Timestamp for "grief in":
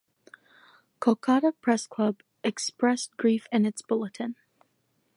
3.17-3.67